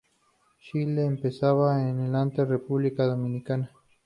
Chile 0.59 1.05
empezaba 1.05 1.79
en 1.87 2.11
la 2.11 2.23
ante 2.23 2.43
República 2.43 3.05
Dominicana. 3.05 3.71